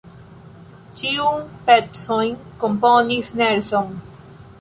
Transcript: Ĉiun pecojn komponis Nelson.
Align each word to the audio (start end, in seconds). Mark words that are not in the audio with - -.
Ĉiun 1.01 1.43
pecojn 1.67 2.33
komponis 2.63 3.29
Nelson. 3.43 3.93